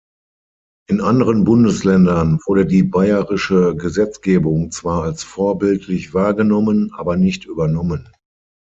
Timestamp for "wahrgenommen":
6.15-6.91